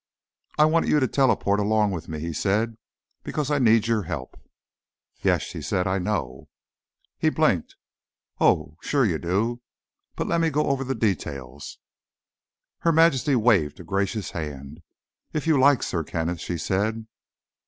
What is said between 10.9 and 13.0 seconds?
details." Her